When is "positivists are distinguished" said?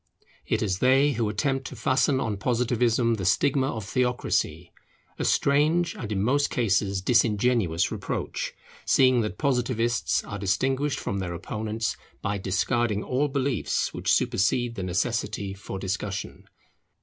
9.37-10.99